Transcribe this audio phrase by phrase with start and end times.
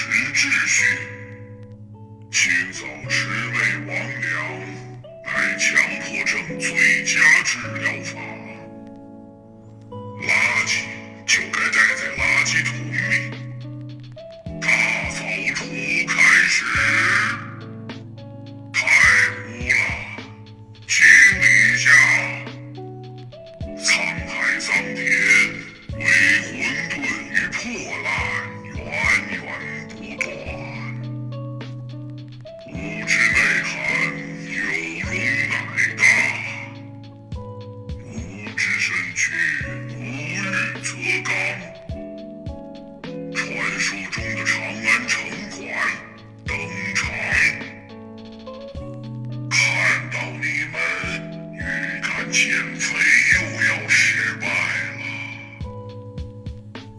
[0.00, 0.82] 持秩序，
[2.32, 3.92] 清扫魑魅魍
[4.22, 4.32] 魉，
[5.26, 5.68] 来强
[6.00, 8.18] 迫症最佳治疗法。
[10.22, 10.30] 垃
[10.64, 10.70] 圾
[11.26, 13.39] 就该待在垃圾桶里。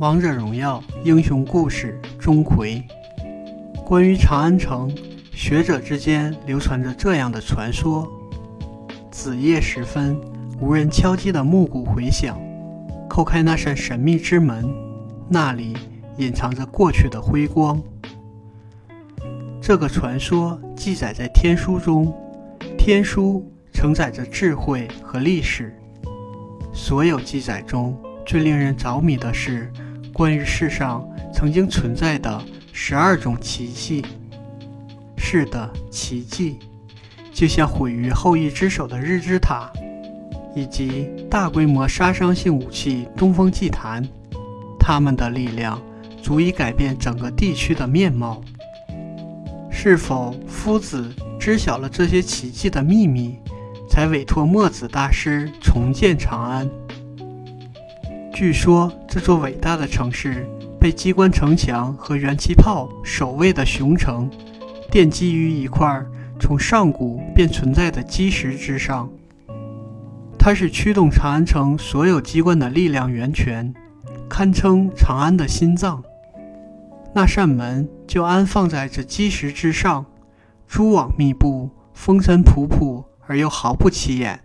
[0.00, 2.82] 王者荣耀英雄故事钟馗。
[3.84, 4.90] 关于长安城，
[5.30, 8.10] 学者之间流传着这样的传说：
[9.10, 10.18] 子夜时分，
[10.58, 12.40] 无人敲击的木鼓回响，
[13.10, 14.64] 叩开那扇神秘之门，
[15.28, 15.76] 那里
[16.16, 17.78] 隐藏着过去的辉光。
[19.60, 22.10] 这个传说记载在天书中，
[22.78, 25.76] 天书承载着智慧和历史。
[26.72, 29.70] 所有记载中最令人着迷的是
[30.20, 34.04] 关于世上曾经存在的十二种奇迹。
[35.16, 36.58] 是的，奇迹，
[37.32, 39.72] 就像毁于后羿之手的日之塔，
[40.54, 44.06] 以及大规模杀伤性武器东风祭坛，
[44.78, 45.80] 他们的力量
[46.22, 48.42] 足以改变整个地区的面貌。
[49.70, 53.38] 是否夫子知晓了这些奇迹的秘密，
[53.88, 56.70] 才委托墨子大师重建长安？
[58.32, 60.46] 据说这座伟大的城市
[60.78, 64.30] 被机关城墙和元气炮守卫的雄城，
[64.90, 66.02] 奠基于一块
[66.38, 69.10] 从上古便存在的基石之上。
[70.38, 73.74] 它是驱动长安城所有机关的力量源泉，
[74.28, 76.02] 堪称长安的心脏。
[77.12, 80.06] 那扇门就安放在这基石之上，
[80.66, 84.40] 蛛网密布，风尘仆仆而又毫不起眼。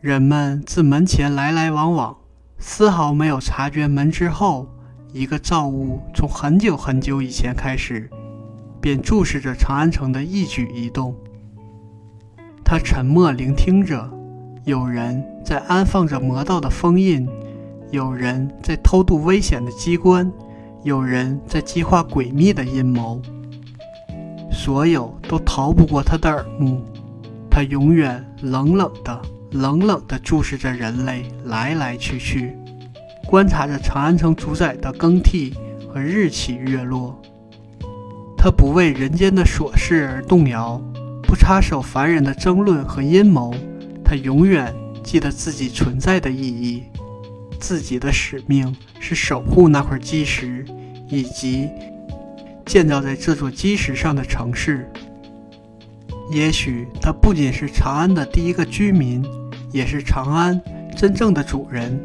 [0.00, 2.16] 人们自门前来来往往，
[2.62, 4.68] 丝毫没有察觉门之后
[5.14, 8.08] 一个造物从很久很久以前开始，
[8.80, 11.16] 便注视着长安城的一举一动。
[12.62, 14.08] 他沉默聆听着，
[14.64, 17.26] 有人在安放着魔道的封印，
[17.90, 20.30] 有人在偷渡危险的机关。
[20.82, 23.20] 有人在计划诡秘的阴谋，
[24.50, 26.82] 所有都逃不过他的耳目。
[27.50, 29.20] 他永远冷冷的、
[29.52, 32.56] 冷冷的注视着人类来来去去，
[33.26, 35.54] 观察着长安城主宰的更替
[35.92, 37.20] 和日起月落。
[38.36, 40.80] 他不为人间的琐事而动摇，
[41.22, 43.54] 不插手凡人的争论和阴谋。
[44.04, 44.74] 他永远
[45.04, 46.84] 记得自己存在的意义。
[47.58, 50.64] 自己的使命是守护那块基石，
[51.08, 51.68] 以及
[52.64, 54.90] 建造在这座基石上的城市。
[56.30, 59.24] 也许他不仅是长安的第一个居民，
[59.72, 60.60] 也是长安
[60.96, 62.00] 真正的主人。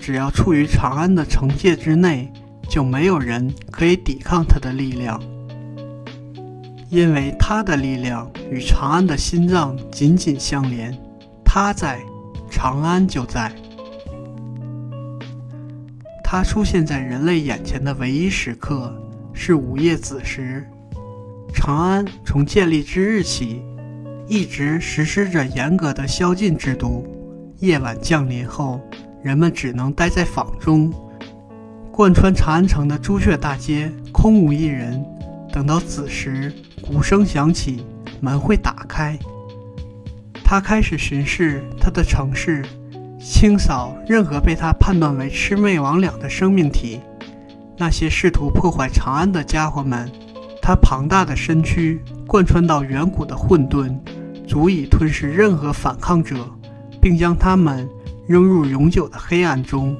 [0.00, 2.32] 只要处于长安的城界之内，
[2.68, 5.22] 就没有人可以抵抗他的力量，
[6.88, 10.96] 因为他的力量与长安的心脏紧紧相连。
[11.44, 12.00] 他在，
[12.50, 13.52] 长安就在。
[16.24, 18.92] 它出现在人类眼前的唯一时刻
[19.32, 20.66] 是午夜子时。
[21.60, 23.60] 长安从建立之日起，
[24.26, 27.06] 一直实施着严格的宵禁制度。
[27.58, 28.80] 夜晚降临后，
[29.22, 30.90] 人们只能待在坊中。
[31.92, 35.04] 贯穿长安城的朱雀大街空无一人。
[35.52, 36.50] 等到子时，
[36.80, 37.84] 鼓声响起，
[38.22, 39.18] 门会打开。
[40.42, 42.64] 他开始巡视他的城市。
[43.20, 47.00] 清扫任何被他判断为魑魅魍魉的生命体，
[47.76, 50.10] 那些试图破坏长安的家伙们，
[50.70, 53.92] 他庞大的身躯贯穿到远古的混沌，
[54.46, 56.48] 足以吞噬任何反抗者，
[57.02, 57.88] 并将他们
[58.28, 59.96] 扔入永久的黑暗中。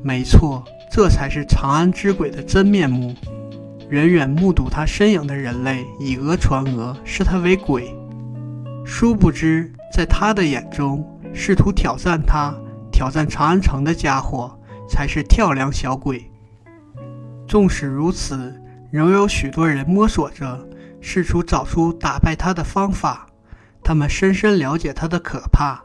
[0.00, 0.62] 没错，
[0.92, 3.12] 这才是长安之鬼的真面目。
[3.90, 7.92] 远远目睹他身影的人类以讹传讹，视他为鬼。
[8.86, 12.54] 殊不知，在他的眼中，试图挑战他、
[12.92, 14.56] 挑战长安城的家伙，
[14.88, 16.30] 才是跳梁小鬼。
[17.48, 18.54] 纵使如此，
[18.90, 20.68] 仍有许多人摸索着，
[21.00, 23.26] 试图找出打败他的方法。
[23.82, 25.80] 他们深深了解他的可怕，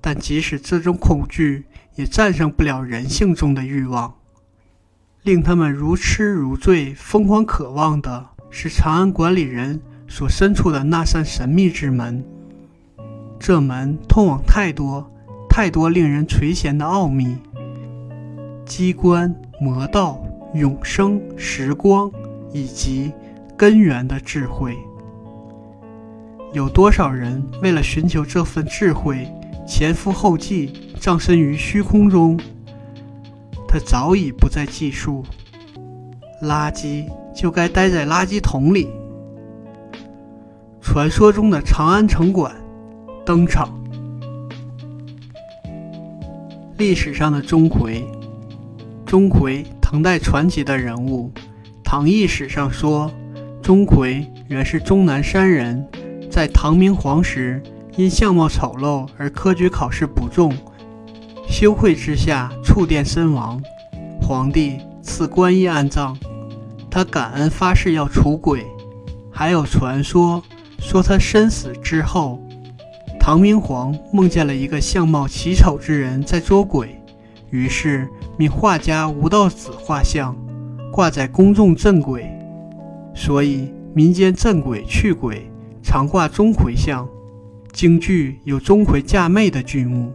[0.00, 4.14] 但即使这种恐惧，也战胜不了人性中的欲望。
[5.22, 12.24] 令他们如痴如醉、疯狂渴望的是长安管理人所身处的那扇神秘之门。
[13.40, 15.10] 这门通往太多、
[15.48, 17.36] 太多令人垂涎的奥秘、
[18.64, 20.22] 机关、魔道、
[20.54, 22.10] 永生、时光
[22.54, 23.12] 以及
[23.58, 24.74] 根源的智慧。
[26.52, 29.28] 有多少人为了寻求这份智慧，
[29.66, 32.38] 前赴后继，葬身于虚空中？
[33.66, 35.24] 他早已不再计数。
[36.42, 38.88] 垃圾就该待在垃圾桶里。
[40.80, 42.54] 传说中的长安城管
[43.26, 43.68] 登场。
[46.76, 48.04] 历史上的钟馗，
[49.04, 51.32] 钟馗，唐代传奇的人物。
[51.96, 53.08] 唐艺史上说，
[53.62, 55.86] 钟馗原是终南山人，
[56.28, 57.62] 在唐明皇时
[57.94, 60.52] 因相貌丑陋而科举考试不中。
[61.48, 63.62] 羞愧之下，触电身亡。
[64.20, 66.18] 皇帝赐官衣安葬。
[66.90, 68.66] 他感恩发誓要除鬼。
[69.30, 70.42] 还有传说
[70.80, 72.40] 说他身死之后，
[73.20, 77.00] 唐明皇梦见了一个相貌奇丑之人在捉鬼，
[77.50, 80.36] 于是命画家吴道子画像，
[80.94, 82.24] 挂在公众镇鬼。
[83.12, 85.50] 所以民间镇鬼去鬼
[85.82, 87.04] 常挂钟馗像。
[87.72, 90.12] 京剧有钟馗嫁妹的剧目。